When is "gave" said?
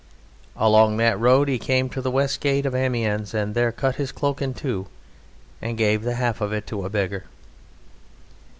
5.77-6.01